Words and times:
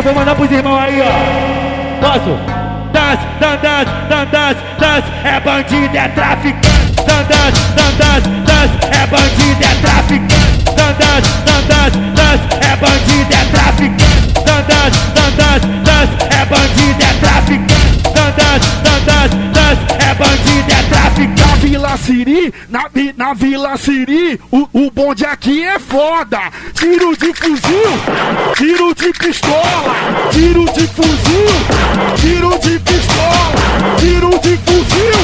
eu 0.00 0.04
vou 0.04 0.14
mandar 0.14 0.34
pros 0.34 0.50
irmãos 0.50 0.78
aí, 0.78 0.98
ó. 1.02 2.00
Posso? 2.00 2.30
Dance, 2.90 3.22
dance, 3.38 3.62
dance, 3.62 4.30
dance, 4.30 4.60
dance, 4.78 5.08
é 5.24 5.40
bandido, 5.40 5.94
é 5.94 6.08
traficante. 6.08 6.70
Dance, 7.06 7.28
dance, 7.74 8.28
dance, 8.46 8.78
é 8.98 9.06
bandido, 9.06 9.62
é 9.62 9.74
traficante. 9.82 10.29
Na 21.26 21.54
Vila 21.56 21.96
Siri, 21.98 22.54
na, 22.68 22.90
na 23.16 23.34
Vila 23.34 23.76
Siri, 23.76 24.40
o, 24.50 24.66
o 24.72 24.90
bonde 24.90 25.26
aqui 25.26 25.62
é 25.62 25.78
foda. 25.78 26.40
Tiro 26.74 27.14
de 27.16 27.34
fuzil, 27.34 27.90
tiro 28.56 28.94
de 28.94 29.12
pistola, 29.12 29.94
tiro 30.32 30.64
de 30.64 30.86
fuzil, 30.88 31.50
tiro 32.16 32.58
de 32.58 32.78
pistola, 32.78 33.52
tiro 33.98 34.30
de 34.38 34.56
fuzil. 34.56 35.20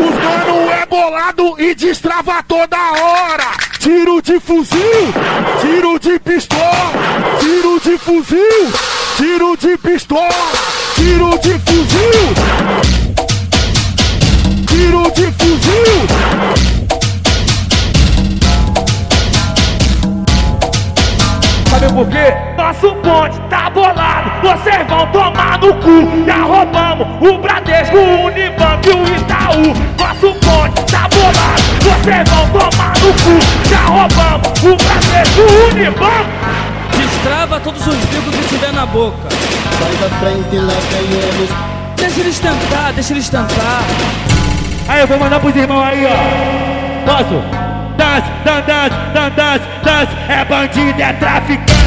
Os 0.00 0.14
mano 0.24 0.70
é 0.72 0.86
bolado 0.86 1.54
e 1.60 1.74
destrava 1.74 2.42
toda 2.42 2.76
hora. 2.76 3.56
Tiro 3.78 4.20
de 4.20 4.40
fuzil, 4.40 5.12
tiro 5.60 5.98
de 6.00 6.18
pistola, 6.18 6.92
tiro 7.38 7.80
de 7.80 7.96
fuzil, 7.98 8.72
tiro 9.16 9.56
de 9.56 9.78
pistola, 9.78 10.28
tiro 10.96 11.38
de 11.38 11.58
fuzil. 11.60 13.07
Sabe 21.88 22.04
por 22.04 22.08
quê? 22.08 22.34
Nosso 22.58 22.94
bonde 22.96 23.40
tá 23.48 23.70
bolado, 23.70 24.30
vocês 24.42 24.86
vão 24.88 25.06
tomar 25.06 25.58
no 25.58 25.72
cu. 25.74 26.26
Já 26.26 26.42
roubamos 26.42 27.06
o 27.20 27.38
Bradesco, 27.38 27.96
o 27.96 28.26
Unibanco 28.26 28.88
e 28.88 28.90
o 28.90 29.16
Itaú. 29.16 29.74
Nosso 29.98 30.34
bonde 30.40 30.82
tá 30.90 31.08
bolado, 31.08 31.62
vocês 31.80 32.28
vão 32.28 32.46
tomar 32.50 32.92
no 32.98 33.12
cu. 33.14 33.68
Já 33.70 33.80
roubamos 33.86 34.62
o 34.64 34.76
Bradesco, 34.76 35.40
o 35.40 35.70
Unibanco. 35.70 36.30
Destrava 36.94 37.60
todos 37.60 37.86
os 37.86 37.94
bicos 37.94 38.34
que 38.34 38.48
tiver 38.48 38.72
na 38.72 38.84
boca. 38.84 39.28
Sai 39.30 39.96
da 39.96 40.16
frente, 40.16 40.56
leva 40.56 40.98
eles. 40.98 41.50
Deixa 41.96 42.20
eles 42.20 42.38
tentar, 42.38 42.92
deixa 42.92 43.12
eles 43.14 43.28
tentar. 43.30 43.82
Aí 44.88 45.00
eu 45.00 45.06
vou 45.06 45.18
mandar 45.18 45.40
pros 45.40 45.56
irmãos 45.56 45.84
aí, 45.84 46.04
ó. 46.04 47.10
Posso? 47.10 47.42
Dance, 47.96 48.30
dance, 48.44 48.66
dance, 48.66 49.30
dance, 49.34 49.64
dance, 49.82 50.16
é 50.28 50.44
bandido, 50.44 51.02
é 51.02 51.12
traficante. 51.14 51.77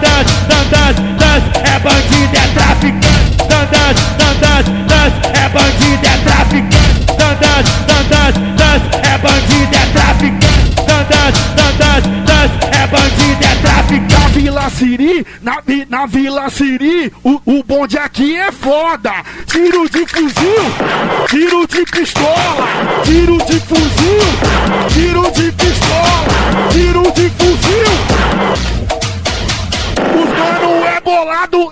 Dance, 0.00 0.34
dance, 0.70 1.00
dance, 1.18 1.48
é 1.64 1.78
bandido, 1.78 2.36
é 2.36 2.46
traficante. 2.54 3.36
Dance, 3.48 4.02
dance, 4.18 4.70
dance, 4.86 5.18
é 5.32 5.48
bandido, 5.48 6.06
é 6.06 6.16
traficante. 6.24 7.06
Dance, 7.16 7.70
dance, 7.86 8.40
dance, 8.56 8.86
é 9.02 9.18
bandido, 9.18 9.74
é 9.74 9.86
traficante. 9.92 10.56
Dance, 10.86 11.40
dance, 11.56 12.08
dance, 12.26 12.56
é 12.72 12.86
bandido, 12.86 13.44
é 13.44 13.54
traficante. 13.62 14.14
Na 14.14 14.28
Vila 14.28 14.70
Siri, 14.70 15.26
na, 15.42 15.62
na 15.88 16.06
Vila 16.06 16.50
Siri, 16.50 17.12
o, 17.24 17.40
o 17.46 17.62
bonde 17.62 17.98
aqui 17.98 18.36
é 18.36 18.52
foda. 18.52 19.12
Tiro 19.46 19.88
de 19.88 20.06
fuzil, 20.06 20.64
tiro 21.28 21.66
de 21.66 21.84
pistola, 21.84 22.68
tiro 23.04 23.38
de 23.38 23.60
fuzil, 23.60 24.20
tiro 24.88 25.15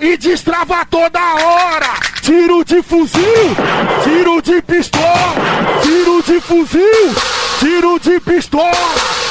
e 0.00 0.17
destrava 0.17 0.84
toda 0.86 1.19
hora. 1.19 1.94
Tiro 2.22 2.64
de 2.64 2.83
fuzil, 2.83 3.56
tiro 4.05 4.41
de 4.41 4.62
pistola, 4.62 5.34
tiro 5.83 6.23
de 6.23 6.40
fuzil, 6.40 7.14
tiro 7.58 7.98
de 7.98 8.20
pistola, 8.20 8.73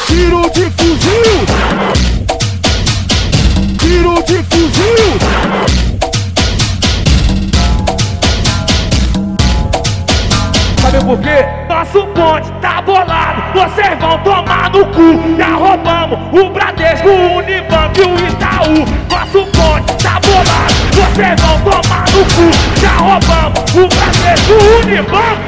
tiro 0.06 0.42
de 0.50 0.70
fuzil. 0.72 1.46
Tiro 3.80 4.24
de 4.24 4.44
fuzil! 4.44 5.64
Sabe 10.82 11.06
por 11.06 11.20
quê? 11.20 11.46
Nosso 11.70 12.06
bonde 12.08 12.52
tá 12.62 12.82
bolado, 12.82 13.42
vocês 13.54 13.98
vão 14.00 14.18
tomar 14.24 14.70
no 14.72 14.86
cu. 14.88 15.38
Já 15.38 15.56
roubamos 15.56 16.20
o 16.34 16.50
Bradesco, 16.50 17.08
o 17.08 17.38
Unibanco 17.38 18.00
e 18.00 18.04
o 18.04 18.28
Itaú. 18.28 18.86
Nosso 19.10 19.46
bonde 19.52 20.03
bolado, 20.44 20.74
vocês 20.94 21.42
vão 21.42 21.60
tomar 21.62 22.06
no 22.12 22.26
cu. 22.26 22.82
Já 22.82 22.98
roubamos 22.98 23.76
o 23.76 23.88
Bradesco, 23.88 24.54
o 24.54 24.82
Unibanco. 24.82 25.42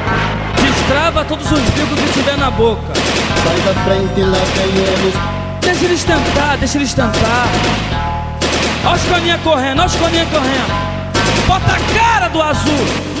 Destrava 0.62 1.24
todos 1.24 1.50
os 1.50 1.60
bicos 1.60 2.00
que 2.00 2.12
tiver 2.12 2.36
na 2.38 2.50
boca. 2.50 2.82
Sai 2.94 3.60
da 3.60 3.80
frente, 3.82 4.20
leva 4.20 4.62
eles. 4.62 5.14
Deixa 5.60 5.84
eles 5.84 6.04
tentar, 6.04 6.56
deixa 6.56 6.78
eles 6.78 6.94
tentar. 6.94 7.48
Olha 8.84 8.94
os 8.94 9.02
caninha 9.04 9.38
correndo, 9.38 9.80
olha 9.80 9.86
os 9.86 9.96
caninha 9.96 10.26
correndo. 10.26 10.86
Bota 11.46 11.72
a 11.72 11.98
cara 11.98 12.28
do 12.28 12.42
azul. 12.42 13.15